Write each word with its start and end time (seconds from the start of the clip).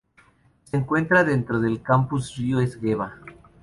Se 0.63 0.77
encuentra 0.77 1.23
dentro 1.23 1.59
del 1.59 1.83
Campus 1.83 2.35
Río 2.35 2.59
Esgueva. 2.59 3.17